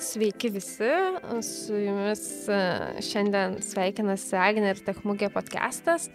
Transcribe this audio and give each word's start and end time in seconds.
Sveiki 0.00 0.48
visi, 0.50 0.88
su 1.44 1.76
jumis 1.76 2.22
e, 2.48 2.58
šiandien 3.04 3.58
sveikinasi 3.62 4.34
Agnė 4.40 4.72
ir 4.72 4.80
Techmugė 4.86 5.28
podcastas. 5.30 6.08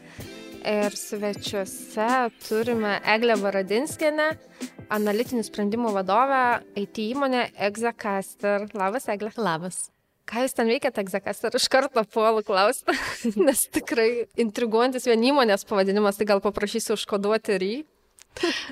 Ir 0.65 0.97
svečiuose 0.97 2.07
turime 2.47 2.95
Eglę 3.13 3.37
Varadinskinę, 3.37 4.31
analitinių 4.97 5.45
sprendimų 5.45 5.93
vadovę 5.95 6.41
IT 6.81 7.01
įmonė 7.05 7.47
Exacaster. 7.69 8.65
Labas, 8.73 9.05
Eglė. 9.13 9.31
Labas. 9.37 9.85
Ką 10.25 10.47
jūs 10.47 10.57
ten 10.57 10.69
veikiate, 10.73 11.03
Exacaster? 11.05 11.53
Iš 11.53 11.69
karto 11.69 12.01
puolu 12.09 12.41
klausti, 12.45 12.95
nes 13.47 13.67
tikrai 13.69 14.25
intriguojantis 14.41 15.05
vien 15.05 15.29
įmonės 15.29 15.67
pavadinimas, 15.69 16.17
tai 16.17 16.25
gal 16.33 16.41
paprašysiu 16.41 16.97
užkoduoti 16.97 17.59
ir 17.59 17.67
jį. 17.69 17.77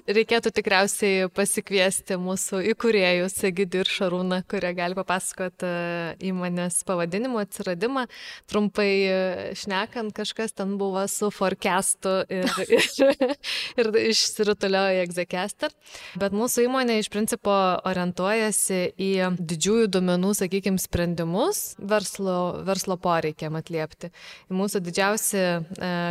Reikėtų 0.08 0.52
tikriausiai 0.58 1.28
pasikviesti 1.34 2.18
mūsų 2.20 2.62
įkūrėjus, 2.74 3.38
Egidį 3.48 3.84
ir 3.84 3.92
Šarūną, 3.92 4.42
kurie 4.50 4.72
gali 4.76 4.98
papasakoti 4.98 5.68
e, 5.68 6.16
įmonės 6.30 6.82
pavadinimo 6.88 7.40
atsiradimą. 7.42 8.06
Trumpai 8.52 8.90
e, 9.08 9.18
šnekant, 9.58 10.14
kažkas 10.18 10.56
ten 10.58 10.76
buvo 10.80 11.06
su 11.12 11.30
forecastu 11.34 12.16
ir, 12.28 12.50
ir, 12.78 13.38
ir 13.80 13.92
išsirutuliojo 14.04 14.98
į 14.98 15.02
Execaster. 15.06 15.74
Bet 16.20 16.36
mūsų 16.36 16.68
įmonė 16.68 17.00
iš 17.02 17.12
principo 17.14 17.56
orientuojasi 17.88 18.82
į 19.00 19.12
didžiųjų 19.40 19.90
duomenų, 19.96 20.34
sakykime, 20.42 20.82
sprendimus 20.82 21.64
verslo, 21.80 22.38
verslo 22.68 23.00
poreikiam 23.02 23.56
atliepti. 23.60 24.12
Mūsų 24.54 24.84
didžiausi 24.84 25.40
e, 25.40 25.58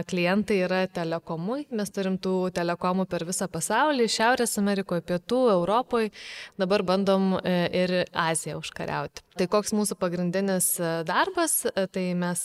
klientai 0.08 0.62
yra 0.64 0.82
telekomui. 0.88 1.66
Mes 1.72 1.92
turim 1.92 2.18
tų 2.22 2.36
telekomų 2.56 3.06
per 3.10 3.26
visą 3.28 3.41
visą 3.42 3.50
pasaulį, 3.50 4.06
Šiaurės 4.08 4.58
Amerikoje, 4.58 5.02
Pietų, 5.02 5.50
Europoje, 5.52 6.10
dabar 6.58 6.82
bandom 6.82 7.38
e, 7.42 7.68
ir 7.72 8.04
Aziją 8.12 8.60
užkariauti. 8.60 9.22
Tai 9.36 9.46
koks 9.48 9.72
mūsų 9.72 9.96
pagrindinis 9.98 10.78
e, 10.78 11.02
darbas, 11.04 11.64
e, 11.66 11.86
tai 11.90 12.14
mes 12.14 12.40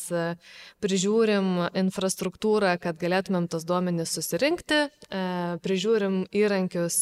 prižiūrim 0.82 1.70
infrastruktūrą, 1.78 2.78
kad 2.80 2.98
galėtumėm 2.98 3.48
tos 3.48 3.66
duomenys 3.68 4.14
susirinkti, 4.16 4.88
prižiūrim 5.64 6.28
įrankius, 6.32 6.98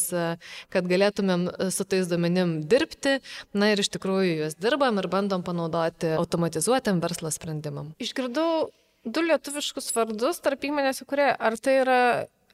kad 0.72 0.88
galėtumėm 0.88 1.48
su 1.70 1.84
tais 1.84 2.08
duomenim 2.08 2.60
dirbti, 2.66 3.20
na 3.54 3.72
ir 3.72 3.82
iš 3.82 3.90
tikrųjų 3.94 4.40
juos 4.42 4.58
dirbam 4.58 4.98
ir 5.00 5.08
bandom 5.12 5.44
panaudoti 5.46 6.16
automatizuotėm 6.16 7.00
verslo 7.04 7.30
sprendimam. 7.34 7.92
Išgirdau 8.02 8.68
du 9.06 9.22
lietuviškus 9.22 9.92
vardus 9.94 10.40
tarp 10.42 10.66
įmonės, 10.66 11.04
kurie, 11.08 11.28
ar 11.30 11.56
tai 11.62 11.80
yra 11.84 12.00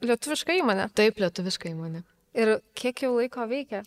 Lietuviška 0.03 0.57
įmonė? 0.59 0.89
Taip, 0.97 1.19
lietuviška 1.23 1.71
įmonė. 1.71 2.03
Ir 2.37 2.57
kiek 2.77 3.05
jau 3.05 3.13
laiko 3.15 3.45
veikia? 3.49 3.83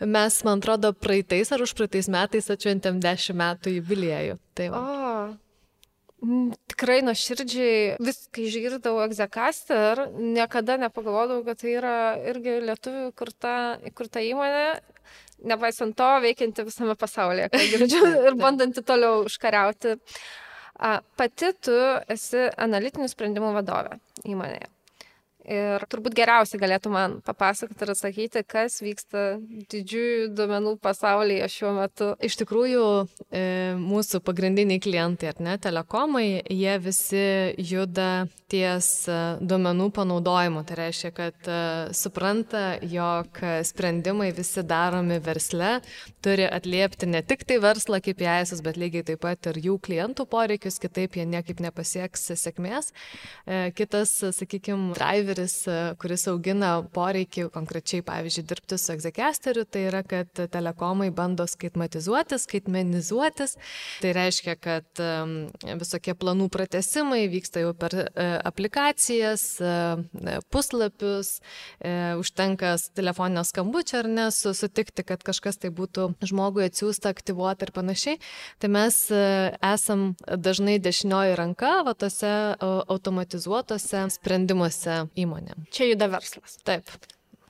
Mes, 0.00 0.36
man 0.44 0.60
atrodo, 0.60 0.92
praeitais 0.92 1.50
ar 1.54 1.62
už 1.64 1.72
praeitais 1.76 2.08
metais 2.12 2.50
atšventėm 2.52 3.00
10 3.00 3.36
metų 3.40 3.72
jubiliejų. 3.78 4.36
Tai 4.56 4.66
va. 4.74 4.80
o, 4.80 4.96
tikrai 6.72 6.98
nuoširdžiai 7.06 7.96
viską 8.04 8.44
išgirdau 8.44 8.98
Execaster, 9.06 10.06
niekada 10.16 10.76
nepagalvodavau, 10.80 11.44
kad 11.48 11.60
tai 11.62 11.76
yra 11.78 11.96
irgi 12.28 12.58
lietuvių 12.68 13.08
kurta, 13.16 13.54
kurta 13.96 14.20
įmonė, 14.24 14.80
nepaisant 15.48 15.96
to 15.96 16.10
veikianti 16.24 16.68
visame 16.68 16.96
pasaulyje, 16.98 17.50
ką 17.52 17.64
girdžiu, 17.74 18.04
ir 18.28 18.38
bandanti 18.40 18.84
toliau 18.84 19.24
užkariauti. 19.26 19.96
Pati 21.16 21.52
tu 21.64 21.76
esi 22.12 22.48
analitinių 22.52 23.08
sprendimų 23.08 23.54
vadovė 23.56 23.96
įmonėje. 24.28 24.75
Ir 25.46 25.82
turbūt 25.86 26.16
geriausiai 26.18 26.58
galėtų 26.58 26.90
man 26.90 27.12
papasakoti 27.26 27.84
ir 27.84 27.92
atsakyti, 27.92 28.40
kas 28.50 28.80
vyksta 28.82 29.36
didžiųjų 29.70 30.32
duomenų 30.34 30.72
pasaulyje 30.82 31.46
šiuo 31.54 31.70
metu. 31.76 32.08
Iš 32.26 32.40
tikrųjų, 32.40 32.86
e, 33.30 33.42
mūsų 33.78 34.24
pagrindiniai 34.26 34.82
klientai, 34.82 35.30
ar 35.30 35.38
ne, 35.46 35.54
telekomai, 35.62 36.26
jie 36.50 36.74
visi 36.82 37.22
juda 37.62 38.26
ties 38.50 38.88
e, 39.06 39.18
duomenų 39.38 39.86
panaudojimu. 39.94 40.64
Tai 40.66 40.80
reiškia, 40.80 41.12
kad 41.14 41.46
e, 41.46 41.60
supranta, 41.94 42.64
jog 42.82 43.38
sprendimai 43.70 44.32
visi 44.34 44.66
daromi 44.66 45.20
versle 45.22 45.76
turi 46.26 46.48
atliepti 46.50 47.06
ne 47.06 47.22
tik 47.22 47.46
tai 47.46 47.60
verslą 47.62 48.02
kaip 48.02 48.26
jaisus, 48.26 48.64
bet 48.66 48.82
lygiai 48.82 49.06
taip 49.12 49.22
pat 49.22 49.52
ir 49.52 49.62
jų 49.62 49.78
klientų 49.86 50.26
poreikius, 50.26 50.80
kitaip 50.82 51.20
jie 51.20 51.28
niekaip 51.30 51.62
nepasieks 51.62 52.32
sėkmės. 52.34 52.90
Kitas, 53.78 54.18
sakykime, 54.34 54.90
driver 54.96 55.35
lyderis, 55.36 55.66
e, 55.68 55.94
kuris 56.00 56.26
augina 56.30 56.82
poreikį 56.94 57.50
konkrečiai, 57.52 58.02
pavyzdžiui, 58.04 58.44
dirbti 58.46 58.78
su 58.78 58.92
egzekesteriu, 58.92 59.64
tai 59.64 59.86
yra, 59.90 60.02
kad 60.02 60.28
telekomai 60.32 61.10
bando 61.10 61.46
skaitmatizuotis, 61.46 62.46
skaitmenizuotis. 62.46 63.56
Tai 64.00 64.12
reiškia, 64.16 64.56
kad 64.56 65.02
visokie 65.80 66.14
planų 66.14 66.48
pratesimai 66.52 67.26
vyksta 67.28 67.62
jau 67.62 67.74
per 67.76 67.94
e, 67.96 68.06
aplikacijas, 68.46 69.60
e, 69.60 70.38
puslapius, 70.50 71.40
užtenka 72.20 72.76
telefoninio 72.96 73.42
skambučio 73.46 74.00
ar 74.00 74.08
ne, 74.08 74.26
sutikti, 74.30 75.04
kad 75.06 75.22
kažkas 75.24 75.58
tai 75.60 75.70
būtų 75.74 76.08
žmogui 76.24 76.66
atsiųsta, 76.66 77.10
aktyvuota 77.12 77.66
ir 77.66 77.72
panašiai. 77.76 78.20
Tai 78.62 78.70
mes 78.72 78.98
esam 79.10 80.06
dažnai 80.26 80.78
dešinioji 80.82 81.36
ranka, 81.38 81.72
va 81.86 81.94
tose 81.98 82.30
automatizuotose 82.60 84.06
sprendimuose 84.16 85.06
įmonės 85.16 85.25
įmonėm. 85.26 85.66
Čia 85.74 85.90
juda 85.92 86.08
verslas. 86.16 86.58
Taip. 86.66 86.90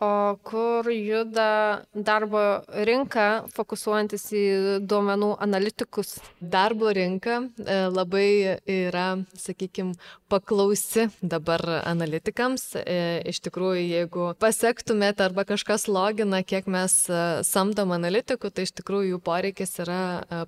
O 0.01 0.37
kur 0.45 0.85
juda 0.93 1.81
darbo 1.95 2.41
rinka, 2.85 3.47
fokusuojantis 3.57 4.27
į 4.37 4.43
duomenų 4.85 5.31
analitikus? 5.41 6.19
Darbo 6.37 6.91
rinka 6.93 7.39
e, 7.41 7.79
labai 7.89 8.59
yra, 8.69 9.07
sakykime, 9.41 9.95
paklausi 10.29 11.07
dabar 11.25 11.65
analitikams. 11.79 12.67
E, 12.83 12.99
iš 13.33 13.41
tikrųjų, 13.47 13.87
jeigu 13.95 14.27
pasektumėte 14.37 15.25
arba 15.25 15.47
kažkas 15.49 15.89
logina, 15.89 16.43
kiek 16.45 16.69
mes 16.69 16.99
e, 17.09 17.23
samdom 17.49 17.97
analitikų, 17.97 18.53
tai 18.53 18.69
iš 18.69 18.75
tikrųjų 18.83 19.15
jų 19.15 19.23
poreikis 19.25 19.73
yra 19.87 20.03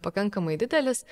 pakankamai 0.04 0.58
didelis, 0.60 1.06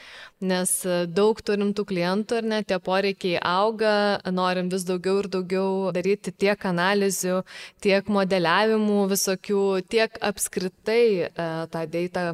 nes 0.45 0.77
daug 1.09 1.41
turim 1.41 1.73
tų 1.73 1.87
klientų 1.89 2.43
ir 2.43 2.53
net 2.53 2.69
tie 2.69 2.83
poreikiai 2.85 3.41
auga, 3.41 4.21
norim 4.29 4.69
vis 4.69 4.85
daugiau 4.85 5.23
ir 5.25 5.33
daugiau 5.33 5.97
daryti 5.97 6.37
tiek 6.37 6.69
analizių, 6.69 7.41
tiek 7.81 8.05
modelių 8.13 8.26
modeliavimų 8.27 9.07
visokių, 9.13 9.61
tiek 9.87 10.17
apskritai 10.25 11.03
e, 11.27 11.29
tą 11.71 11.85
dėtą 11.91 12.25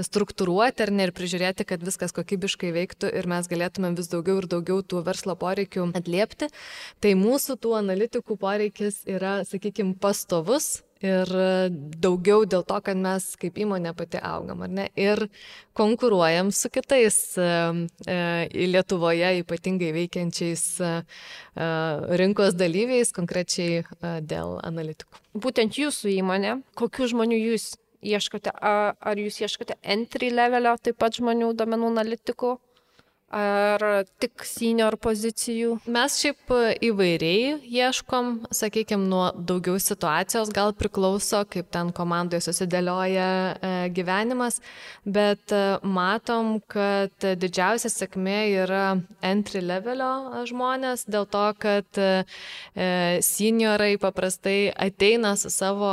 struktūruoti 0.00 0.86
ar 0.86 0.92
ne 0.94 1.08
ir 1.08 1.12
prižiūrėti, 1.16 1.66
kad 1.68 1.84
viskas 1.84 2.14
kokybiškai 2.16 2.72
veiktų 2.74 3.12
ir 3.12 3.28
mes 3.30 3.48
galėtumėm 3.50 3.98
vis 3.98 4.08
daugiau 4.12 4.40
ir 4.40 4.48
daugiau 4.48 4.80
tų 4.82 5.04
verslo 5.04 5.36
poreikių 5.36 5.90
atliepti. 5.94 6.48
Tai 7.04 7.14
mūsų 7.20 7.58
tų 7.60 7.76
analitikų 7.82 8.38
poreikis 8.40 9.02
yra, 9.10 9.42
sakykime, 9.48 9.98
pastovus 10.00 10.80
ir 11.04 11.30
daugiau 12.02 12.44
dėl 12.48 12.64
to, 12.66 12.78
kad 12.84 12.98
mes 12.98 13.26
kaip 13.40 13.58
įmonė 13.60 13.94
pati 13.96 14.20
augam, 14.24 14.64
ar 14.64 14.72
ne? 14.72 14.86
Ir 14.98 15.26
konkuruojam 15.76 16.50
su 16.54 16.70
kitais 16.72 17.18
e, 17.38 17.48
e, 18.08 18.18
Lietuvoje 18.72 19.34
ypatingai 19.42 19.92
veikiančiais 19.96 20.64
e, 20.80 20.92
rinkos 22.20 22.56
dalyviais, 22.58 23.12
konkrečiai 23.14 23.84
dėl 24.24 24.58
analitikų. 24.64 25.22
Būtent 25.44 25.78
jūsų 25.80 26.12
įmonė, 26.18 26.58
kokių 26.78 27.10
žmonių 27.14 27.40
jūs 27.40 27.72
ieškote? 28.04 28.52
Ar 28.54 29.20
jūs 29.20 29.40
ieškote 29.42 29.78
entry 29.82 30.30
levelio 30.34 30.76
taip 30.82 31.00
pat 31.00 31.18
žmonių, 31.18 31.52
domenų 31.58 31.92
analitikų? 31.94 32.56
Ar 33.34 34.04
tik 34.22 34.44
senior 34.46 34.94
pozicijų? 35.00 35.78
Mes 35.90 36.18
šiaip 36.22 36.52
įvairiai 36.84 37.56
ieškom, 37.66 38.46
sakykime, 38.54 39.08
nuo 39.10 39.26
daugiau 39.34 39.78
situacijos 39.82 40.52
gal 40.54 40.74
priklauso, 40.78 41.42
kaip 41.50 41.70
ten 41.74 41.90
komandoje 41.94 42.44
susidėlioja 42.46 43.26
e, 43.26 43.72
gyvenimas, 43.94 44.60
bet 45.04 45.54
e, 45.54 45.62
matom, 45.82 46.58
kad 46.70 47.26
didžiausia 47.40 47.90
sėkmė 47.92 48.38
yra 48.64 48.84
entry 49.24 49.64
levelio 49.64 50.44
žmonės, 50.48 51.06
dėl 51.10 51.26
to, 51.30 51.44
kad 51.58 52.00
e, 52.00 52.24
seniorai 53.24 53.94
paprastai 54.02 54.70
ateina 54.70 55.34
su 55.40 55.50
savo 55.52 55.92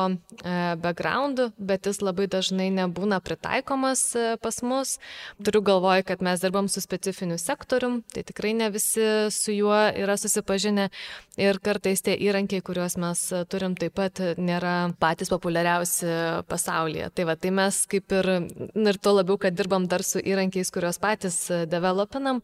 backgroundu, 0.81 1.51
bet 1.57 1.87
jis 1.89 2.01
labai 2.03 2.27
dažnai 2.31 2.69
nebūna 2.73 3.21
pritaikomas 3.23 4.03
pas 4.41 4.61
mus. 4.65 4.95
Turiu 5.41 5.61
galvoj, 5.65 6.03
kad 6.07 6.23
mes 6.25 6.41
dirbam 6.43 6.69
su 6.71 6.81
specifiniu 6.83 7.30
finansiniu 7.31 7.37
sektorium, 7.37 8.03
tai 8.11 8.23
tikrai 8.23 8.53
ne 8.53 8.69
visi 8.69 9.29
su 9.31 9.51
juo 9.51 9.91
yra 9.95 10.17
susipažinę 10.17 10.89
ir 11.37 11.59
kartais 11.59 12.01
tie 12.01 12.15
įrankiai, 12.15 12.61
kuriuos 12.61 12.97
mes 12.97 13.33
turim, 13.49 13.75
taip 13.75 13.93
pat 13.95 14.19
nėra 14.37 14.93
patys 14.99 15.29
populiariausi 15.29 16.43
pasaulyje. 16.47 17.11
Tai 17.15 17.25
va, 17.25 17.35
tai 17.35 17.51
mes 17.51 17.85
kaip 17.87 18.11
ir, 18.11 18.49
ir 18.75 18.97
tuo 19.01 19.15
labiau, 19.15 19.37
kad 19.37 19.53
dirbam 19.53 19.87
dar 19.87 20.03
su 20.03 20.19
įrankiais, 20.19 20.71
kuriuos 20.71 20.99
patys 20.99 21.49
developinam, 21.67 22.41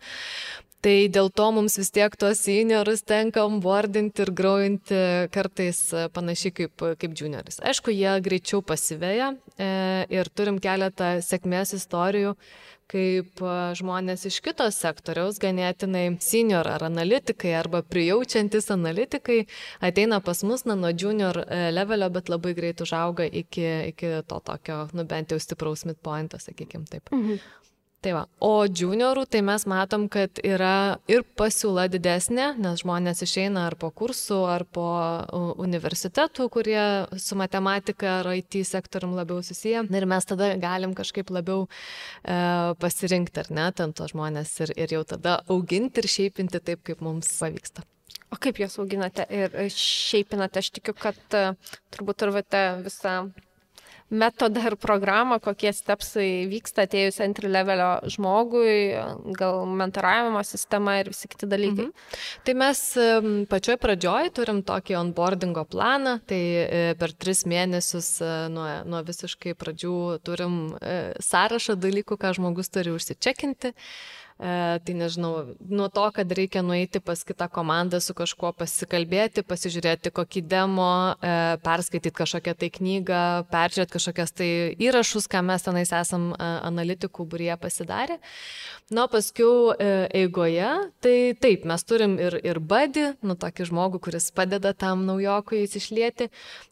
Tai 0.77 1.09
dėl 1.09 1.31
to 1.33 1.45
mums 1.51 1.73
vis 1.79 1.89
tiek 1.89 2.13
tuos 2.21 2.37
seniorus 2.45 3.01
tenka 3.01 3.41
onboardinti 3.47 4.21
ir 4.21 4.29
growinti 4.31 4.99
kartais 5.33 5.79
panašiai 6.13 6.53
kaip, 6.53 6.83
kaip 7.01 7.15
junioris. 7.17 7.57
Aišku, 7.65 7.89
jie 7.91 8.13
greičiau 8.21 8.61
pasiveja 8.61 9.31
e, 9.57 10.05
ir 10.13 10.29
turim 10.29 10.61
keletą 10.61 11.15
sėkmės 11.25 11.73
istorijų, 11.79 12.35
kaip 12.91 13.41
žmonės 13.77 14.25
iš 14.29 14.39
kitos 14.45 14.79
sektoriaus, 14.79 15.39
ganėtinai 15.43 16.05
senior 16.23 16.67
ar 16.71 16.87
analitikai 16.87 17.53
arba 17.59 17.83
prijaučiantis 17.83 18.71
analitikai, 18.73 19.41
ateina 19.83 20.21
pas 20.23 20.43
mus 20.47 20.65
na, 20.67 20.77
nuo 20.79 20.93
junior 20.95 21.41
e, 21.43 21.67
levelio, 21.75 22.09
bet 22.13 22.31
labai 22.31 22.55
greit 22.57 22.83
užauga 22.83 23.27
iki, 23.27 23.67
iki 23.91 24.13
to 24.27 24.39
tokio, 24.39 24.85
nu 24.95 25.07
bent 25.07 25.35
jau 25.35 25.39
stipraus 25.43 25.85
midpointo, 25.89 26.39
sakykime 26.41 26.87
taip. 26.91 27.11
Mhm. 27.11 27.41
Tai 28.05 28.11
va, 28.13 28.19
o 28.45 28.61
juniorų 28.69 29.23
tai 29.25 29.39
mes 29.41 29.63
matom, 29.65 30.03
kad 30.13 30.37
yra 30.45 30.99
ir 31.09 31.23
pasiūla 31.39 31.87
didesnė, 31.89 32.51
nes 32.61 32.83
žmonės 32.83 33.23
išeina 33.25 33.63
ar 33.65 33.75
po 33.81 33.89
kursų, 33.89 34.37
ar 34.53 34.65
po 34.69 34.85
universitetų, 35.65 36.45
kurie 36.53 36.83
su 37.17 37.37
matematika 37.39 38.19
ar 38.19 38.29
IT 38.37 38.59
sektorium 38.69 39.15
labiau 39.17 39.41
susiję. 39.41 39.81
Ir 39.89 40.05
mes 40.13 40.29
tada 40.29 40.51
galim 40.61 40.93
kažkaip 40.97 41.33
labiau 41.33 41.65
e, 41.65 42.37
pasirinkti, 42.77 43.41
ar 43.41 43.49
ne, 43.57 43.65
ten 43.73 43.97
tos 43.97 44.13
žmonės 44.13 44.53
ir, 44.67 44.75
ir 44.77 44.93
jau 44.99 45.01
tada 45.15 45.39
auginti 45.49 46.05
ir 46.05 46.11
šiaipinti 46.13 46.61
taip, 46.69 46.85
kaip 46.85 47.01
mums 47.01 47.33
pavyksta. 47.41 47.81
O 48.29 48.37
kaip 48.37 48.61
juos 48.61 48.77
auginate 48.77 49.25
ir 49.33 49.57
šiaipinate? 49.73 50.61
Aš 50.61 50.69
tikiu, 50.77 50.93
kad 50.93 51.17
e, 51.33 51.47
turbūt 51.97 52.21
turite 52.21 52.63
visą 52.85 53.23
metodą 54.09 54.63
ir 54.69 54.77
programą, 54.79 55.39
kokie 55.43 55.73
stepsai 55.75 56.47
vyksta 56.47 56.85
atėjus 56.87 57.19
entry 57.25 57.49
levelio 57.51 57.89
žmogui, 58.07 58.95
gal 59.37 59.65
mentoravimo 59.67 60.43
sistema 60.47 60.97
ir 61.01 61.11
visi 61.11 61.27
kiti 61.27 61.49
dalykai. 61.49 61.89
Mhm. 61.89 62.43
Tai 62.47 62.55
mes 62.61 62.83
pačioj 63.51 63.79
pradžioj 63.83 64.31
turim 64.37 64.61
tokį 64.67 64.99
onboardingo 65.01 65.65
planą, 65.67 66.17
tai 66.27 66.41
e, 66.63 66.83
per 66.99 67.13
tris 67.13 67.43
mėnesius 67.49 68.11
e, 68.23 68.31
nuo, 68.53 68.67
nuo 68.87 69.03
visiškai 69.07 69.55
pradžių 69.59 69.97
turim 70.27 70.59
e, 70.79 70.97
sąrašą 71.23 71.75
dalykų, 71.79 72.19
ką 72.21 72.35
žmogus 72.39 72.71
turi 72.71 72.95
užsičekinti. 72.95 73.73
E, 74.37 74.79
tai 74.85 74.93
nežinau, 74.93 75.55
nuo 75.65 75.87
to, 75.89 76.03
kad 76.13 76.29
reikia 76.37 76.61
nueiti 76.61 76.99
pas 77.01 77.23
kitą 77.25 77.47
komandą 77.49 77.97
su 77.97 78.13
kažkuo 78.13 78.51
pasikalbėti, 78.53 79.41
pasižiūrėti 79.41 80.11
kokį 80.13 80.43
demo, 80.45 80.89
e, 81.17 81.57
perskaityti 81.63 82.13
kažkokią 82.19 82.53
tai 82.61 82.69
knygą, 82.75 83.21
peržiūrėti 83.49 83.95
kažkokias 83.95 84.35
tai 84.37 84.49
įrašus, 84.77 85.25
ką 85.25 85.41
mes 85.41 85.65
tenais 85.65 85.89
esam 85.89 86.29
e, 86.35 86.51
analitikų 86.69 87.25
būrie 87.25 87.49
pasidarę. 87.57 88.19
Na, 88.93 89.07
paskui 89.11 89.73
eigoje, 90.15 90.67
tai 91.03 91.15
taip, 91.35 91.65
mes 91.67 91.83
turim 91.83 92.13
ir, 92.21 92.37
ir 92.39 92.61
badį, 92.63 93.07
nu 93.25 93.35
tokį 93.35 93.65
žmogų, 93.67 93.99
kuris 94.05 94.29
padeda 94.31 94.71
tam 94.71 95.03
naujokui 95.09 95.65
įsišlieti. 95.65 96.29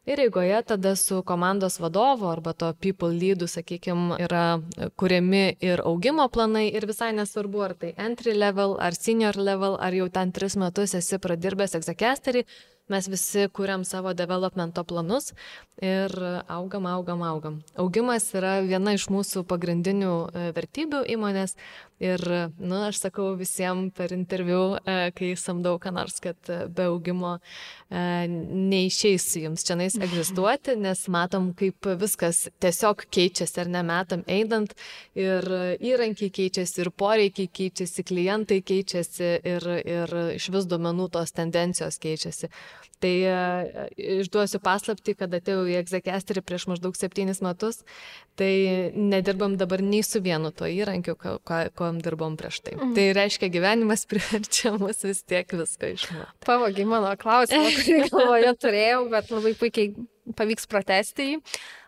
Ir 0.08 0.22
eigoje 0.24 0.62
tada 0.70 0.94
su 0.96 1.20
komandos 1.28 1.76
vadovu 1.82 2.30
arba 2.30 2.54
to 2.54 2.72
people 2.80 3.12
leadu, 3.12 3.50
sakykime, 3.52 4.16
yra 4.22 4.62
kuriami 4.96 5.58
ir 5.60 5.84
augimo 5.84 6.30
planai 6.32 6.70
ir 6.70 6.88
visai 6.88 7.12
nesvarbu, 7.18 7.55
nesvarbu, 7.56 7.62
ar 7.64 7.74
tai 7.74 7.94
entry 7.98 8.34
level, 8.34 8.78
ar 8.80 8.94
senior 8.94 9.36
level, 9.36 9.78
ar 9.80 9.94
jau 9.94 10.10
ten 10.10 10.32
tris 10.32 10.56
metus 10.56 10.96
esi 10.96 11.18
pradirbęs 11.18 11.76
egzakesterį, 11.76 12.46
mes 12.92 13.08
visi 13.10 13.48
kuriam 13.54 13.86
savo 13.86 14.14
developmento 14.14 14.84
planus 14.84 15.34
ir 15.82 16.12
augam, 16.48 16.86
augam, 16.86 17.22
augam. 17.22 17.60
Augimas 17.76 18.30
yra 18.38 18.60
viena 18.64 18.94
iš 18.96 19.10
mūsų 19.12 19.44
pagrindinių 19.50 20.12
e, 20.32 20.46
vertybių 20.56 21.02
įmonės 21.12 21.56
ir, 22.00 22.22
na, 22.24 22.48
nu, 22.60 22.78
aš 22.88 23.02
sakau 23.04 23.34
visiems 23.36 23.92
per 23.96 24.14
interviu, 24.16 24.78
e, 24.80 25.12
kai 25.16 25.34
samdau 25.40 25.76
ką 25.84 25.92
nors, 25.96 26.22
kad 26.24 26.38
e, 26.48 26.62
be 26.72 26.88
augimo 26.92 27.38
neišeis 27.92 29.28
jums 29.44 29.66
čia 29.68 29.76
nais 29.80 29.98
egzistuoti, 30.00 30.78
nes 30.86 31.04
matom, 31.12 31.52
kaip 31.58 31.92
viskas 32.00 32.46
tiesiog 32.64 33.06
keičiasi 33.12 33.62
ar 33.66 33.74
ne 33.76 33.84
metam 33.86 34.24
einant 34.32 34.74
ir 35.20 35.46
įrankiai 35.84 36.32
keičiasi, 36.40 36.86
ir 36.86 36.92
poreikiai 36.96 37.52
keičiasi, 37.52 38.08
klientai 38.08 38.62
keičiasi 38.64 39.30
ir, 39.44 39.70
ir 39.84 40.18
iš 40.40 40.50
vis 40.56 40.72
duomenų 40.72 41.12
tos 41.14 41.36
tendencijos 41.36 42.00
keičiasi. 42.02 42.52
Tai 43.04 43.12
e, 43.28 43.88
išduosiu 44.22 44.62
paslapti, 44.64 45.14
kad 45.20 45.34
atėjau 45.36 45.66
į 45.68 45.76
egzekesterį 45.82 46.42
prieš 46.48 46.68
maždaug 46.72 46.96
septynis 46.98 47.42
metus, 47.44 47.82
tai 48.40 48.92
nedirbam 48.96 49.58
dabar 49.60 49.84
nei 49.84 50.02
su 50.06 50.22
vienu 50.24 50.54
to 50.56 50.70
įrankiu, 50.72 51.18
ko 51.20 51.92
dirbom 52.00 52.38
prieš 52.40 52.62
tai. 52.66 52.76
Mhm. 52.80 52.96
Tai 52.98 53.08
reiškia, 53.20 53.52
gyvenimas 53.54 54.08
priverčia 54.12 54.74
mus 54.80 55.04
vis 55.06 55.24
tiek 55.28 55.52
viską 55.52 55.94
išmokti. 55.98 56.44
Pavogiai 56.48 56.90
mano 56.90 57.14
klausimą, 57.20 57.72
kurį 57.80 58.04
galvoje 58.10 58.54
turėjau, 58.64 59.02
bet 59.12 59.34
labai 59.36 59.56
puikiai 59.60 59.96
pavyks 60.38 60.70
pratesti 60.72 61.34
jį. 61.34 61.42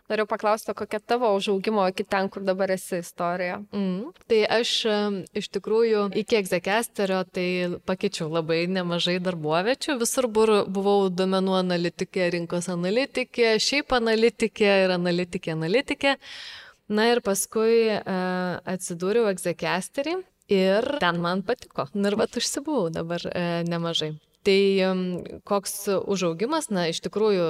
Noriu 0.08 0.24
paklausti, 0.26 0.72
kokia 0.72 1.00
tavo 1.04 1.28
užaugimo 1.36 1.82
iki 1.90 2.04
ten, 2.08 2.30
kur 2.32 2.42
dabar 2.42 2.70
esi 2.72 3.02
istorija. 3.02 3.58
Mm. 3.76 4.12
Tai 4.30 4.38
aš 4.56 4.70
iš 5.36 5.48
tikrųjų 5.52 6.06
iki 6.22 6.38
egzekesterio 6.38 7.18
tai 7.28 7.48
pakeičiau 7.88 8.30
labai 8.32 8.62
nemažai 8.72 9.18
darbuovečių. 9.24 9.98
Visur 10.00 10.30
buvau 10.32 11.10
domenų 11.12 11.58
analitikė, 11.58 12.30
rinkos 12.38 12.70
analitikė, 12.72 13.58
šiaip 13.60 13.92
analitikė 13.98 14.72
ir 14.86 14.96
analitikė 14.96 15.52
analitikė. 15.58 16.16
Na 16.88 17.10
ir 17.12 17.20
paskui 17.20 17.90
uh, 17.92 18.56
atsidūriau 18.64 19.28
egzekesterį 19.28 20.16
ir 20.56 20.88
ten 21.02 21.20
man 21.20 21.44
patiko. 21.44 21.84
Ir 21.92 22.16
vat 22.16 22.40
užsibuvau 22.40 22.88
dabar 22.94 23.28
uh, 23.28 23.60
nemažai. 23.68 24.14
Tai 24.48 25.40
koks 25.44 25.74
užaugimas, 26.08 26.70
na, 26.72 26.86
iš 26.88 27.02
tikrųjų 27.04 27.48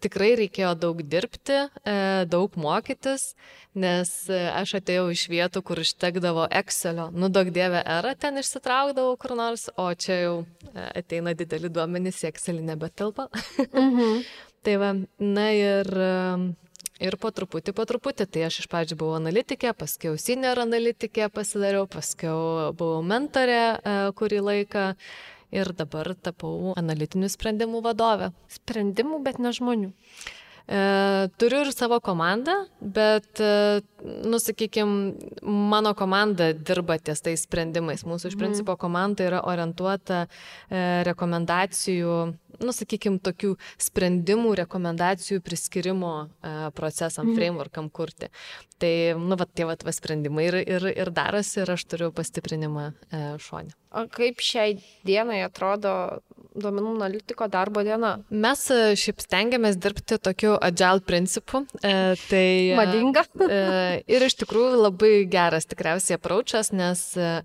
tikrai 0.00 0.30
reikėjo 0.38 0.70
daug 0.80 1.02
dirbti, 1.04 1.58
e, 1.84 1.96
daug 2.24 2.54
mokytis, 2.56 3.34
nes 3.76 4.12
e, 4.32 4.38
aš 4.56 4.78
atėjau 4.78 5.10
iš 5.12 5.26
vietų, 5.28 5.60
kur 5.68 5.82
ištekdavo 5.82 6.46
Excelio, 6.62 7.10
nu 7.12 7.28
daug 7.28 7.50
dievę 7.52 7.82
erą 7.98 8.14
ten 8.16 8.40
išsitraukdavau 8.40 9.18
kur 9.20 9.36
nors, 9.36 9.66
o 9.76 9.90
čia 9.92 10.16
jau 10.22 10.32
e, 10.72 10.88
ateina 11.02 11.36
dideli 11.36 11.68
duomenys, 11.68 12.22
Excelį 12.30 12.64
nebetilpa. 12.70 13.28
Mhm. 13.68 14.24
tai 14.64 14.80
va, 14.80 14.94
na 15.20 15.50
ir 15.52 15.92
Ir 16.98 17.14
po 17.14 17.30
truputį, 17.30 17.70
po 17.78 17.84
truputį, 17.86 18.24
tai 18.26 18.40
aš 18.48 18.56
iš 18.64 18.66
pradžių 18.72 18.96
buvau 18.98 19.20
analitikė, 19.20 19.70
paskui 19.78 20.16
senior 20.18 20.58
analitikė 20.58 21.28
pasidariau, 21.30 21.84
paskui 21.86 22.32
buvau 22.74 23.04
mentorė 23.06 23.60
kurį 24.18 24.40
laiką 24.42 24.88
ir 25.54 25.70
dabar 25.76 26.12
tapau 26.14 26.74
analitinių 26.80 27.30
sprendimų 27.32 27.82
vadovė. 27.86 28.32
Sprendimų, 28.58 29.22
bet 29.26 29.40
ne 29.42 29.52
žmonių. 29.56 29.92
E, 30.68 31.28
turiu 31.40 31.62
ir 31.64 31.70
savo 31.72 31.96
komandą, 32.04 32.52
bet, 32.80 33.40
e, 33.40 33.80
nu, 34.28 34.36
sakykime, 34.36 35.14
mano 35.42 35.94
komanda 35.96 36.50
dirba 36.52 36.98
ties 37.00 37.24
tais 37.24 37.46
sprendimais. 37.48 38.04
Mūsų 38.04 38.28
iš 38.28 38.36
mhm. 38.36 38.42
principo 38.42 38.76
komanda 38.76 39.24
yra 39.24 39.40
orientuota 39.48 40.26
e, 40.26 40.82
rekomendacijų 41.08 42.18
nu, 42.62 42.74
sakykime, 42.74 43.20
tokių 43.22 43.54
sprendimų, 43.80 44.54
rekomendacijų 44.62 45.42
priskirimo 45.44 46.12
e, 46.26 46.54
procesam, 46.76 47.28
mhm. 47.28 47.38
frameworkam 47.38 47.90
kurti. 47.90 48.30
Tai, 48.78 48.92
nu, 49.18 49.38
va, 49.38 49.46
tie 49.46 49.66
va, 49.68 49.76
va 49.84 49.94
sprendimai 49.94 50.48
ir, 50.48 50.60
ir, 50.62 50.88
ir 50.92 51.12
darosi 51.14 51.62
ir 51.62 51.74
aš 51.74 51.86
turiu 51.90 52.12
pastiprinimą 52.14 52.90
e, 52.90 53.22
šonį. 53.42 53.74
O 53.98 54.04
kaip 54.12 54.42
šiai 54.44 54.76
dienai 55.08 55.40
atrodo 55.46 56.20
duomenų 56.58 56.92
analitiko 56.98 57.48
darbo 57.50 57.82
diena? 57.86 58.18
Mes 58.28 58.66
e, 58.74 58.92
šiaip 58.98 59.22
stengiamės 59.24 59.78
dirbti 59.80 60.18
tokiu 60.20 60.57
agile 60.62 61.00
principu. 61.04 61.64
E, 61.82 62.14
tai, 62.28 62.74
Madinga. 62.78 63.24
E, 63.48 64.02
ir 64.10 64.26
iš 64.26 64.38
tikrųjų 64.42 64.82
labai 64.84 65.12
geras 65.30 65.68
tikriausiai 65.68 66.18
apraučas, 66.18 66.72
nes 66.74 67.02
e, 67.16 67.38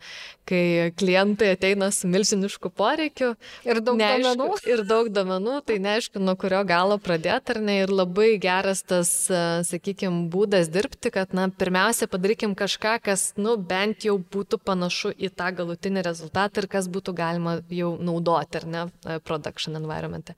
kai 0.48 0.92
klientai 1.00 1.54
ateina 1.56 1.90
su 1.92 2.08
milžinišku 2.12 2.72
poreikiu 2.76 3.34
ir 3.68 3.80
daug 3.84 3.98
neaišku, 4.00 4.24
duomenų. 4.24 4.58
Ir 4.68 4.84
daug 4.88 5.10
duomenų, 5.14 5.60
tai 5.68 5.78
neaišku, 5.84 6.20
nuo 6.24 6.36
kurio 6.40 6.64
galo 6.68 6.98
pradėti 7.02 7.56
ar 7.56 7.62
ne. 7.64 7.80
Ir 7.84 7.94
labai 7.94 8.34
geras 8.44 8.84
tas, 8.88 9.12
e, 9.32 9.44
sakykime, 9.68 10.28
būdas 10.34 10.72
dirbti, 10.74 11.14
kad, 11.16 11.36
na, 11.38 11.48
pirmiausia, 11.48 12.10
padarykim 12.12 12.58
kažką, 12.60 12.98
kas, 13.08 13.30
nu, 13.40 13.56
bent 13.58 14.08
jau 14.08 14.18
būtų 14.20 14.60
panašu 14.64 15.14
į 15.16 15.32
tą 15.38 15.52
galutinį 15.56 16.04
rezultatą 16.06 16.64
ir 16.64 16.70
kas 16.76 16.92
būtų 16.92 17.16
galima 17.18 17.58
jau 17.72 17.96
naudoti, 18.00 18.60
ar 18.62 18.68
ne, 18.68 18.86
e, 19.08 19.20
production 19.24 19.80
environmente. 19.80 20.36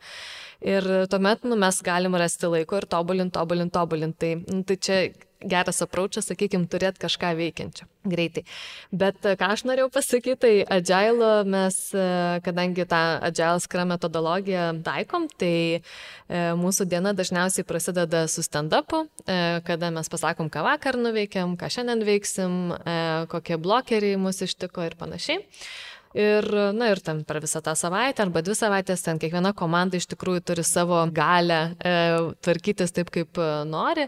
Ir 0.65 0.87
tuomet, 1.11 1.45
nu, 1.45 1.57
mes 1.61 1.77
galim 1.85 2.17
rasti 2.17 2.49
laiko 2.49 2.79
ir 2.79 2.89
tobulinti, 2.89 3.35
tobulinti, 3.37 3.73
tobulinti. 3.75 4.17
Tai, 4.25 4.33
nu, 4.49 4.63
tai 4.65 4.77
čia 4.81 4.99
geras 5.45 5.81
apraučas, 5.83 6.27
sakykime, 6.29 6.67
turėti 6.71 7.01
kažką 7.03 7.31
veikiančio 7.37 7.87
greitai. 8.09 8.43
Bet 8.95 9.25
e, 9.25 9.35
ką 9.39 9.51
aš 9.55 9.65
norėjau 9.69 9.89
pasakyti, 9.93 10.35
tai 10.41 10.53
agile 10.77 11.31
mes, 11.49 11.77
e, 11.93 12.05
kadangi 12.45 12.85
tą 12.89 13.01
agile 13.25 13.61
skram 13.63 13.91
metodologiją 13.93 14.67
taikom, 14.85 15.27
tai 15.41 15.55
e, 15.77 15.81
mūsų 16.59 16.87
diena 16.91 17.13
dažniausiai 17.17 17.67
prasideda 17.67 18.25
su 18.31 18.43
stand-upu, 18.45 19.05
kada 19.65 19.89
mes 19.93 20.09
pasakom, 20.11 20.49
ką 20.53 20.63
vakar 20.65 20.97
nuveikėm, 21.01 21.55
ką 21.59 21.69
šiandien 21.71 22.03
veiksim, 22.05 22.55
kokie 23.31 23.57
blokeriai 23.61 24.19
mūsų 24.21 24.49
ištiko 24.49 24.85
ir 24.85 24.97
panašiai. 24.99 25.43
Ir, 26.15 26.47
na 26.71 26.93
ir 26.93 27.01
ten 27.03 27.23
per 27.27 27.41
visą 27.43 27.59
tą 27.63 27.73
savaitę 27.75 28.23
arba 28.23 28.39
dvi 28.45 28.55
savaitės 28.55 29.03
ten 29.03 29.19
kiekviena 29.19 29.51
komanda 29.57 29.99
iš 29.99 30.07
tikrųjų 30.13 30.45
turi 30.47 30.63
savo 30.63 31.01
galę 31.11 31.75
e, 31.75 31.95
tvarkytis 32.45 32.95
taip, 32.95 33.11
kaip 33.11 33.35
e, 33.35 33.49
nori. 33.67 34.07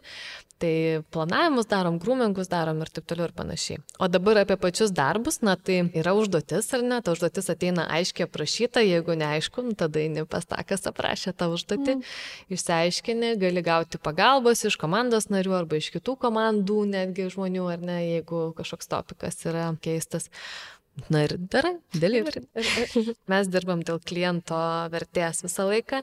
Tai 0.57 1.03
planavimus 1.13 1.67
darom, 1.69 1.99
grūmingus 2.01 2.47
darom 2.49 2.79
ir 2.81 2.89
taip 2.89 3.05
toliau 3.05 3.27
ir 3.27 3.33
panašiai. 3.37 3.77
O 4.01 4.07
dabar 4.09 4.39
apie 4.41 4.55
pačius 4.57 4.89
darbus, 4.95 5.43
na 5.45 5.53
tai 5.53 5.83
yra 5.99 6.15
užduotis 6.17 6.71
ar 6.73 6.81
ne, 6.81 6.97
ta 7.05 7.13
užduotis 7.13 7.51
ateina 7.53 7.85
aiškiai 7.93 8.25
aprašyta, 8.25 8.81
jeigu 8.81 9.13
neaišku, 9.21 9.61
nu, 9.67 9.75
tada 9.77 10.01
eini 10.01 10.23
pas 10.25 10.47
tą, 10.49 10.57
kas 10.65 10.89
aprašė 10.89 11.35
tą 11.37 11.51
užduotį, 11.53 11.99
mm. 11.99 12.15
išsiaiškini, 12.57 13.35
gali 13.43 13.61
gauti 13.67 14.01
pagalbos 14.01 14.65
iš 14.65 14.79
komandos 14.81 15.29
narių 15.29 15.53
arba 15.59 15.77
iš 15.77 15.91
kitų 15.93 16.17
komandų, 16.25 16.79
netgi 16.95 17.29
žmonių, 17.35 17.67
ar 17.75 17.85
ne, 17.91 17.99
jeigu 18.15 18.47
kažkoks 18.57 18.89
topikas 18.95 19.37
yra 19.45 19.69
keistas. 19.83 20.31
Na 21.13 21.21
ir 21.27 21.35
darai, 21.37 21.75
delivery. 21.93 22.41
Mes 23.31 23.49
dirbam 23.53 23.83
dėl 23.85 23.99
kliento 24.01 24.57
vertės 24.93 25.43
visą 25.45 25.67
laiką. 25.69 26.01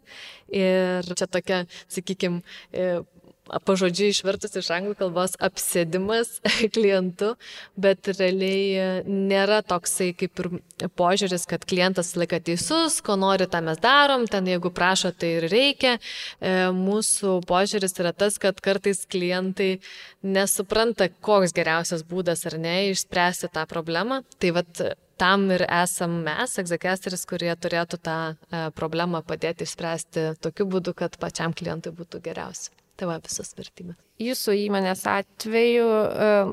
Ir 0.55 1.11
čia 1.19 1.27
tokia, 1.27 1.65
sakykime, 1.93 2.41
pažodžiui 3.69 4.11
išvertus 4.13 4.57
iš 4.59 4.71
anglų 4.75 4.95
kalbos 4.99 5.37
apsėdimas 5.43 6.39
klientu, 6.75 7.35
bet 7.77 8.09
realiai 8.15 8.65
e, 8.73 8.87
nėra 9.05 9.61
toksai 9.67 10.13
kaip 10.17 10.43
ir 10.43 10.51
požiūris, 10.99 11.47
kad 11.51 11.67
klientas 11.69 12.15
laika 12.19 12.41
teisus, 12.45 13.01
ko 13.05 13.19
nori, 13.21 13.49
tą 13.51 13.61
mes 13.67 13.81
darom, 13.83 14.27
ten 14.31 14.49
jeigu 14.49 14.73
prašo, 14.75 15.13
tai 15.13 15.35
ir 15.39 15.49
reikia. 15.53 15.97
E, 16.41 16.55
mūsų 16.75 17.39
požiūris 17.49 17.97
yra 18.01 18.15
tas, 18.17 18.41
kad 18.43 18.61
kartais 18.65 19.05
klientai 19.11 19.79
nesupranta, 20.25 21.11
koks 21.25 21.55
geriausias 21.57 22.05
būdas 22.09 22.47
ar 22.49 22.59
ne 22.61 22.77
išspręsti 22.93 23.53
tą 23.55 23.67
problemą. 23.71 24.23
Tai 24.41 24.55
vad 24.61 24.85
tam 25.21 25.51
ir 25.55 25.67
esam 25.69 26.17
mes, 26.27 26.57
egzekesteris, 26.59 27.27
kurie 27.31 27.53
turėtų 27.55 28.01
tą 28.03 28.17
e, 28.33 28.65
problemą 28.79 29.23
padėti 29.27 29.69
išspręsti 29.69 30.33
tokiu 30.43 30.67
būdu, 30.71 30.97
kad 30.97 31.21
pačiam 31.21 31.55
klientui 31.55 31.95
būtų 31.95 32.23
geriausia. 32.25 32.73
Tai 32.95 33.11
va 33.11 33.19
visas 33.23 33.55
vertybės. 33.59 33.99
Jūsų 34.23 34.57
įmonės 34.69 35.05
atveju 35.11 35.87
uh, 35.87 36.53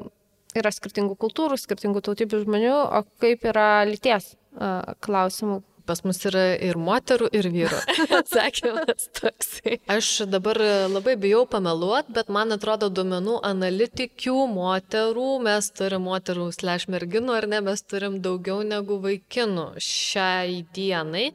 yra 0.58 0.72
skirtingų 0.74 1.18
kultūrų, 1.22 1.60
skirtingų 1.62 2.02
tautybių 2.08 2.46
žmonių, 2.46 2.78
o 2.98 3.04
kaip 3.22 3.46
yra 3.52 3.84
lyties 3.90 4.34
uh, 4.34 4.96
klausimų? 5.06 5.62
Pas 5.90 6.04
mus 6.06 6.20
yra 6.30 6.44
ir 6.62 6.78
moterų, 6.78 7.28
ir 7.36 7.48
vyrų. 7.52 7.78
Atsakymas 8.20 9.08
toksai. 9.18 9.80
Aš 9.92 10.12
dabar 10.30 10.60
labai 10.92 11.16
bijau 11.20 11.42
pameluoti, 11.50 12.14
bet 12.16 12.30
man 12.32 12.54
atrodo 12.54 12.92
duomenų 12.94 13.40
analitikių 13.50 14.36
moterų, 14.54 15.26
mes 15.48 15.72
turim 15.76 16.06
moterų 16.06 16.52
slash 16.56 16.86
merginų, 16.94 17.34
ar 17.40 17.50
ne, 17.50 17.64
mes 17.66 17.82
turim 17.82 18.20
daugiau 18.24 18.62
negu 18.68 19.02
vaikinų 19.04 19.72
šiai 19.82 20.62
dienai. 20.78 21.32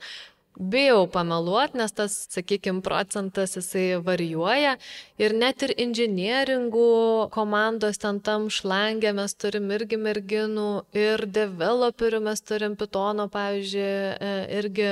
Bijau 0.56 1.02
pameluoti, 1.12 1.76
nes 1.76 1.92
tas, 1.92 2.14
sakykime, 2.32 2.80
procentas 2.80 3.58
jisai 3.58 3.98
varijuoja 4.00 4.78
ir 5.20 5.34
net 5.36 5.60
ir 5.66 5.74
inžinieringų 5.84 6.86
komandos 7.34 8.00
ten 8.00 8.22
tam 8.24 8.46
šlangė 8.48 9.12
mes 9.18 9.36
turim 9.36 9.68
irgi 9.76 10.00
merginų 10.00 10.70
ir 10.96 11.26
developerių 11.28 12.22
mes 12.30 12.40
turim 12.40 12.76
Pitono, 12.80 13.28
pavyzdžiui, 13.36 13.84
e, 13.84 14.32
irgi 14.62 14.90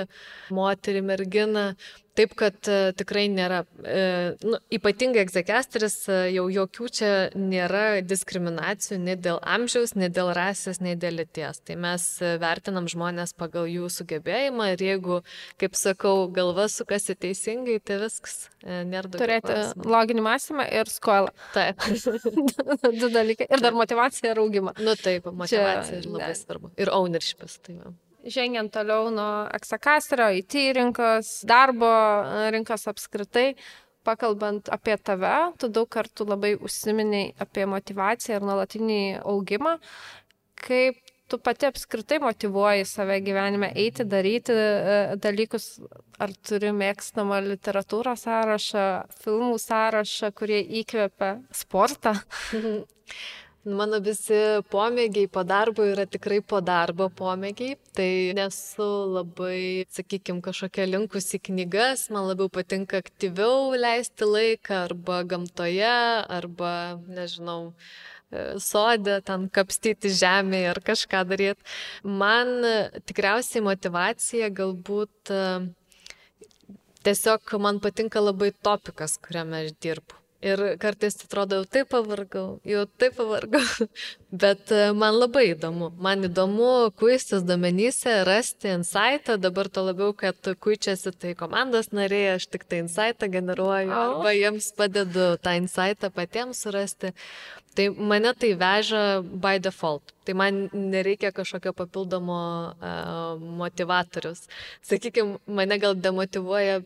moterį 0.53 1.05
merginą. 1.09 1.67
Taip, 2.15 2.35
kad 2.39 2.69
e, 2.71 2.93
tikrai 2.95 3.25
nėra, 3.27 3.65
e, 3.83 4.03
nu, 4.47 4.59
ypatingai 4.77 5.25
egzekesteris, 5.25 5.97
e, 6.07 6.19
jau 6.37 6.45
jokių 6.53 6.87
čia 6.95 7.09
nėra 7.35 8.05
diskriminacijų 8.07 9.01
nei 9.03 9.17
dėl 9.19 9.41
amžiaus, 9.43 9.97
nei 9.99 10.13
dėl 10.15 10.31
rasės, 10.37 10.79
nei 10.85 10.95
dėl 10.95 11.19
lyties. 11.19 11.59
Tai 11.67 11.75
mes 11.83 12.07
vertinam 12.43 12.87
žmonės 12.91 13.35
pagal 13.35 13.67
jų 13.67 13.91
sugebėjimą 13.91 14.71
ir 14.77 14.87
jeigu, 14.87 15.19
kaip 15.59 15.75
sakau, 15.79 16.29
galva 16.31 16.69
sukasi 16.71 17.19
teisingai, 17.19 17.81
tai 17.83 17.99
viskas. 18.05 18.45
Nėra 18.63 19.11
daugiau. 19.11 19.25
Turėti 19.25 19.51
klausimų. 19.51 19.91
loginį 19.97 20.27
mąstymą 20.29 20.71
ir 20.71 20.95
skolą. 20.95 21.35
Taip. 21.57 21.83
Du 22.95 23.09
dalykai. 23.11 23.49
Ir 23.51 23.61
dar 23.65 23.75
motivacija 23.75 24.31
ir 24.33 24.41
augimą. 24.41 24.77
Nu 24.79 24.95
taip, 24.99 25.27
motivacija 25.35 25.99
čia, 25.99 26.15
labai 26.15 26.31
ne. 26.31 26.39
svarbu. 26.39 26.75
Ir 26.79 26.95
ownershipas. 26.95 27.59
Tai 27.65 27.81
va 27.81 27.95
žengiant 28.31 28.73
toliau 28.73 29.11
nuo 29.13 29.47
eksakasterio, 29.55 30.31
IT 30.41 30.57
rinkos, 30.77 31.31
darbo 31.49 31.91
rinkos 32.55 32.87
apskritai, 32.91 33.55
pakalbant 34.05 34.69
apie 34.73 34.97
tave, 35.01 35.35
tu 35.61 35.71
daug 35.73 35.89
kartų 35.91 36.27
labai 36.29 36.55
užsiminiai 36.61 37.33
apie 37.41 37.65
motivaciją 37.71 38.39
ir 38.39 38.47
nuolatinį 38.49 39.01
augimą. 39.23 39.79
Kaip 40.65 41.01
tu 41.29 41.39
pati 41.41 41.67
apskritai 41.69 42.21
motivuoji 42.23 42.85
save 42.89 43.17
gyvenime 43.25 43.71
eiti, 43.81 44.05
daryti 44.05 44.53
e, 44.55 44.99
dalykus, 45.21 45.71
ar 46.21 46.35
turi 46.47 46.73
mėgstamą 46.77 47.41
literatūros 47.49 48.27
sąrašą, 48.27 48.85
filmų 49.25 49.57
sąrašą, 49.63 50.31
kurie 50.37 50.61
įkvepia 50.83 51.39
sportą? 51.65 52.15
Mano 53.65 53.97
visi 54.05 54.37
pomėgiai 54.69 55.25
po 55.33 55.41
darbo 55.41 55.87
yra 55.89 56.05
tikrai 56.05 56.43
po 56.45 56.59
darbo 56.61 57.07
pomėgiai. 57.09 57.79
Tai 57.97 58.09
nesu 58.37 58.89
labai, 59.09 59.87
sakykime, 59.89 60.43
kažkokia 60.45 60.85
linkusi 60.85 61.41
knygas, 61.41 62.11
man 62.13 62.29
labiau 62.29 62.51
patinka 62.53 63.01
aktyviau 63.01 63.71
leisti 63.73 64.29
laiką 64.29 64.83
arba 64.85 65.23
gamtoje, 65.31 65.95
arba, 66.37 66.73
nežinau, 67.09 67.73
e, 68.29 68.43
sodė, 68.61 69.23
ten 69.25 69.47
kapstyti 69.49 70.13
žemėje 70.13 70.69
ar 70.75 70.81
kažką 70.91 71.23
daryti. 71.31 71.65
Man 72.05 72.53
tikriausiai 73.09 73.65
motivacija 73.65 74.51
galbūt 74.61 75.33
e, 75.33 75.41
tiesiog 77.09 77.57
man 77.65 77.81
patinka 77.81 78.21
labai 78.21 78.53
topikas, 78.53 79.17
kuriame 79.25 79.65
aš 79.65 79.73
dirbu. 79.81 80.24
Ir 80.45 80.61
kartais 80.77 81.17
atrodo, 81.25 81.63
jau 81.63 81.69
taip 81.73 81.89
pavargau, 81.89 82.59
jau 82.69 82.83
taip 83.01 83.15
pavargau. 83.17 83.63
Bet 84.45 84.73
e, 84.75 84.91
man 84.93 85.17
labai 85.17 85.47
įdomu. 85.55 85.89
Man 86.05 86.27
įdomu 86.29 86.91
kuistis 87.01 87.47
domenyse, 87.49 88.19
rasti 88.29 88.75
insightą. 88.75 89.39
Dabar 89.41 89.71
to 89.73 89.87
labiau, 89.87 90.13
kad 90.13 90.37
kuičiasi 90.37 91.15
tai 91.17 91.33
komandos 91.39 91.93
nariai, 91.97 92.35
aš 92.35 92.49
tik 92.53 92.69
tai 92.69 92.83
insightą 92.85 93.31
generuoju. 93.33 93.89
Oh. 93.89 94.19
Arba 94.19 94.35
jiems 94.37 94.69
padedu 94.77 95.33
tą 95.41 95.57
insightą 95.63 96.13
patiems 96.13 96.61
surasti. 96.67 97.15
Tai 97.75 97.89
mane 97.97 98.31
tai 98.39 98.53
veža 98.59 99.03
by 99.25 99.57
default. 99.59 100.13
Tai 100.25 100.37
man 100.39 100.69
nereikia 100.73 101.33
kažkokio 101.35 101.73
papildomo 101.75 102.37
uh, 102.71 103.41
motivatorius. 103.41 104.45
Sakykime, 104.85 105.41
mane 105.47 105.81
gal 105.83 105.97
demotivuoja 105.99 106.83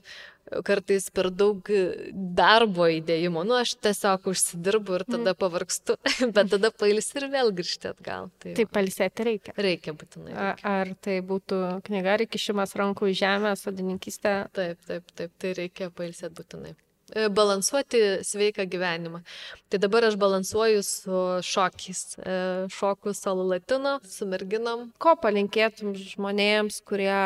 kartais 0.65 1.09
per 1.15 1.31
daug 1.35 1.69
darbo 2.13 2.89
įdėjimo. 2.99 3.45
Nu, 3.49 3.59
aš 3.61 3.75
tiesiog 3.83 4.29
užsidirbu 4.33 4.99
ir 4.99 5.05
tada 5.09 5.33
mm. 5.35 5.39
pavargstu, 5.43 5.99
bet 6.35 6.51
tada 6.55 6.73
pailsi 6.75 7.21
ir 7.21 7.29
vėl 7.33 7.53
grįžti 7.57 7.93
atgal. 7.93 8.33
Tai, 8.43 8.55
tai 8.59 8.67
pailsėti 8.79 9.29
reikia. 9.29 9.55
Reikia 9.69 9.95
būtinai. 9.99 10.35
Reikia. 10.35 10.75
Ar 10.75 10.93
tai 11.05 11.21
būtų 11.29 11.63
knyga 11.89 12.19
ar 12.19 12.27
kišimas 12.31 12.77
rankų 12.79 13.13
į 13.13 13.17
žemę, 13.23 13.55
sodininkystė? 13.61 14.37
Taip, 14.57 14.85
taip, 14.89 15.17
taip, 15.19 15.33
tai 15.41 15.55
reikia 15.59 15.91
pailsėti 15.95 16.41
būtinai 16.41 16.75
e, 17.15 17.29
balansuoti 17.33 18.03
sveiką 18.27 18.67
gyvenimą. 18.71 19.23
Tai 19.69 19.81
dabar 19.83 20.09
aš 20.09 20.19
balansuoju 20.21 20.85
su 20.87 21.25
šokiais. 21.45 22.05
E, 22.19 22.37
šoku 22.73 23.15
solo 23.17 23.47
latino, 23.49 23.99
su 24.09 24.29
merginom. 24.29 24.89
Ko 25.03 25.17
palinkėtum 25.21 25.97
žmonėms, 25.99 26.83
kurie 26.89 27.19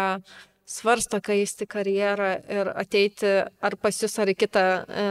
svarsto 0.72 1.20
keisti 1.24 1.68
karjerą 1.68 2.32
ir 2.50 2.72
ateiti 2.72 3.32
ar 3.44 3.78
pas 3.80 4.02
jūs 4.02 4.18
ar 4.22 4.32
į 4.32 4.36
kitą 4.40 4.66
e, 4.82 5.08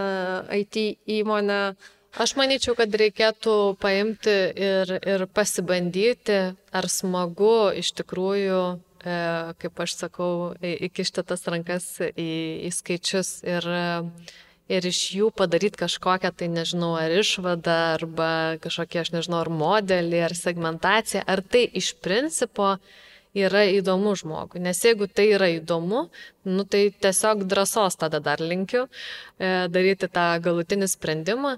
IT 0.64 0.86
įmonę? 1.22 1.64
Aš 2.12 2.34
manyčiau, 2.36 2.74
kad 2.76 2.92
reikėtų 2.92 3.56
paimti 3.80 4.34
ir, 4.60 4.90
ir 5.00 5.22
pasibandyti, 5.32 6.40
ar 6.76 6.88
smagu 6.92 7.72
iš 7.80 7.94
tikrųjų, 8.02 8.64
e, 9.00 9.20
kaip 9.64 9.80
aš 9.80 9.94
sakau, 9.96 10.32
įkišti 10.60 11.24
tas 11.24 11.48
rankas 11.48 11.86
į, 12.04 12.32
į 12.68 12.72
skaičius 12.76 13.30
ir, 13.48 13.68
ir 14.68 14.88
iš 14.92 15.00
jų 15.16 15.30
padaryti 15.40 15.80
kažkokią, 15.86 16.34
tai 16.36 16.52
nežinau, 16.52 16.98
ar 17.00 17.16
išvadą, 17.16 17.78
arba 17.94 18.34
kažkokią, 18.60 19.06
aš 19.06 19.14
nežinau, 19.16 19.40
ar 19.46 19.54
modelį, 19.64 20.20
ar 20.28 20.36
segmentaciją, 20.36 21.24
ar 21.24 21.40
tai 21.48 21.64
iš 21.80 21.94
principo 22.04 22.74
yra 23.38 23.64
įdomu 23.72 24.16
žmogui. 24.20 24.62
Nes 24.64 24.82
jeigu 24.84 25.08
tai 25.08 25.30
yra 25.36 25.48
įdomu, 25.56 26.08
nu, 26.48 26.66
tai 26.66 26.90
tiesiog 26.92 27.46
drąsos 27.50 27.98
tada 28.02 28.20
dar 28.24 28.44
linkiu 28.44 28.86
e, 28.88 29.70
daryti 29.72 30.10
tą 30.12 30.28
galutinį 30.44 30.90
sprendimą. 30.92 31.56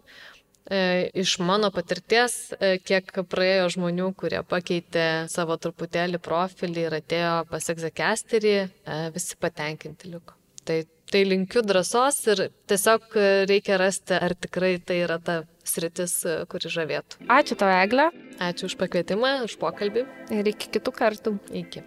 E, 0.71 1.09
iš 1.19 1.39
mano 1.43 1.71
patirties, 1.75 2.53
e, 2.55 2.77
kiek 2.79 3.09
praėjo 3.27 3.65
žmonių, 3.75 4.13
kurie 4.15 4.39
pakeitė 4.47 5.07
savo 5.31 5.57
truputėlį 5.59 6.21
profilį 6.23 6.87
ir 6.87 6.95
atėjo 7.01 7.33
pas 7.49 7.67
egzekesterį, 7.73 8.55
e, 8.63 9.01
visi 9.17 9.35
patenkinti 9.35 10.13
liko. 10.13 10.42
Tai, 10.63 10.77
tai 11.11 11.23
linkiu 11.27 11.63
drąsos 11.67 12.19
ir 12.33 12.45
tiesiog 12.71 13.17
reikia 13.49 13.79
rasti, 13.81 14.15
ar 14.15 14.35
tikrai 14.35 14.77
tai 14.79 15.01
yra 15.03 15.19
ta 15.19 15.41
sritis, 15.67 16.19
kuri 16.51 16.71
žavėtų. 16.71 17.25
Ačiū 17.31 17.59
tau, 17.59 17.71
Egle. 17.83 18.09
Ačiū 18.43 18.71
už 18.71 18.77
pakvietimą, 18.79 19.41
už 19.47 19.57
pokalbį. 19.61 20.07
Ir 20.35 20.53
iki 20.55 20.71
kitų 20.77 20.95
kartų. 20.95 21.37
Iki. 21.63 21.83